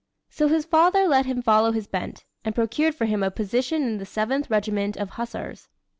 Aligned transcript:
So 0.31 0.47
his 0.47 0.65
father 0.65 1.07
let 1.07 1.27
him 1.27 1.43
follow 1.43 1.73
his 1.73 1.85
bent, 1.85 2.25
and 2.43 2.55
procured 2.55 2.95
for 2.95 3.05
him 3.05 3.21
a 3.21 3.29
position 3.29 3.83
in 3.83 3.97
the 3.99 4.05
Seventh 4.07 4.49
Regiment 4.49 4.97
of 4.97 5.11
Hussars. 5.11 5.69